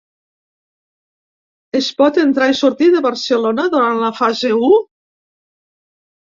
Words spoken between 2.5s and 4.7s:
i sortir de Barcelona durant la fase